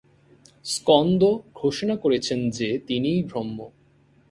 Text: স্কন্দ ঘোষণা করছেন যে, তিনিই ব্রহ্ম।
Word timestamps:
স্কন্দ 0.65 1.21
ঘোষণা 1.53 1.95
করছেন 1.95 2.49
যে, 2.49 2.79
তিনিই 2.87 3.23
ব্রহ্ম। 3.23 3.57